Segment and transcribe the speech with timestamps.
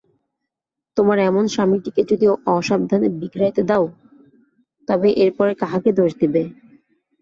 [0.97, 2.25] তোমার এমন স্বামীটিকে যদি
[2.51, 3.85] অসাবধানে বিগড়াইতে দাও,
[4.87, 6.43] তবে এর পরে কাহাকে দোষ দিবে?